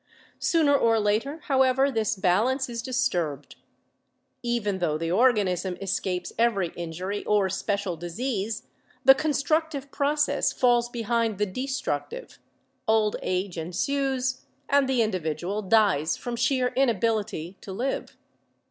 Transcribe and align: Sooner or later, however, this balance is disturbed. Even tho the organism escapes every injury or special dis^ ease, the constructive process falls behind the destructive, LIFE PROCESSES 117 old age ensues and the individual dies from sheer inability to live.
Sooner 0.39 0.75
or 0.75 0.99
later, 0.99 1.41
however, 1.43 1.91
this 1.91 2.15
balance 2.15 2.67
is 2.67 2.81
disturbed. 2.81 3.55
Even 4.41 4.79
tho 4.79 4.97
the 4.97 5.11
organism 5.11 5.77
escapes 5.79 6.33
every 6.39 6.69
injury 6.69 7.23
or 7.25 7.49
special 7.51 7.95
dis^ 7.95 8.17
ease, 8.17 8.63
the 9.05 9.13
constructive 9.13 9.91
process 9.91 10.51
falls 10.51 10.89
behind 10.89 11.37
the 11.37 11.45
destructive, 11.45 12.39
LIFE 12.39 12.39
PROCESSES 12.87 12.87
117 12.87 13.03
old 13.03 13.15
age 13.21 13.57
ensues 13.59 14.41
and 14.67 14.89
the 14.89 15.03
individual 15.03 15.61
dies 15.61 16.17
from 16.17 16.35
sheer 16.35 16.69
inability 16.69 17.57
to 17.61 17.71
live. 17.71 18.17